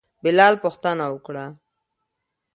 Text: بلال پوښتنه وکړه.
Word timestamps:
بلال 0.23 0.53
پوښتنه 0.63 1.05
وکړه. 1.13 1.45